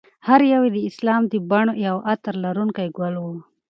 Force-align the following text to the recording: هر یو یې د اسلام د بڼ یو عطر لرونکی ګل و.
هر 0.27 0.41
یو 0.53 0.61
یې 0.67 0.71
د 0.75 0.79
اسلام 0.89 1.21
د 1.27 1.33
بڼ 1.51 1.65
یو 1.87 1.97
عطر 2.11 2.33
لرونکی 2.45 2.87
ګل 2.97 3.15
و. 3.19 3.25